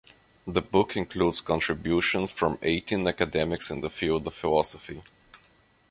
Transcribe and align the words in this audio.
The 0.47 0.63
book 0.63 0.97
includes 0.97 1.41
contributions 1.41 2.31
from 2.31 2.57
eighteen 2.63 3.05
academics 3.05 3.69
in 3.69 3.81
the 3.81 3.89
field 3.91 4.25
of 4.25 4.33
philosophy. 4.33 5.03